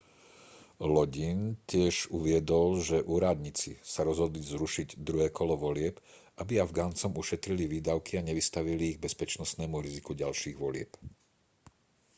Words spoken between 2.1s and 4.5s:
uviedol že úradníci sa rozhodli